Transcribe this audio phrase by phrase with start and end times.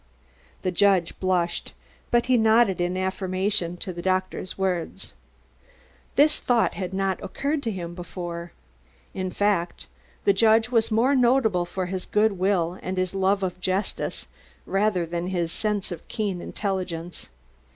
[0.63, 1.75] The judge blushed,
[2.09, 5.13] but he nodded in affirmation to the doctor's words.
[6.15, 8.51] This thought had not occurred to him before.
[9.13, 9.85] In fact,
[10.23, 14.27] the judge was more notable for his good will and his love of justice
[14.65, 17.29] rather than for his keen intelligence.